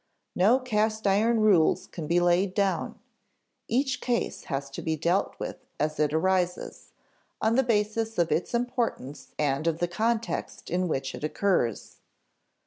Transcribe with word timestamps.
No 0.35 0.57
cast 0.57 1.05
iron 1.05 1.41
rules 1.41 1.85
can 1.85 2.07
be 2.07 2.19
laid 2.19 2.55
down. 2.55 2.97
Each 3.67 4.01
case 4.01 4.45
has 4.45 4.71
to 4.71 4.81
be 4.81 4.95
dealt 4.95 5.39
with 5.39 5.57
as 5.79 5.99
it 5.99 6.11
arises, 6.11 6.93
on 7.39 7.53
the 7.53 7.61
basis 7.61 8.17
of 8.17 8.31
its 8.31 8.55
importance 8.55 9.35
and 9.37 9.67
of 9.67 9.77
the 9.77 9.87
context 9.87 10.71
in 10.71 10.87
which 10.87 11.13
it 11.13 11.23
occurs. 11.23 11.97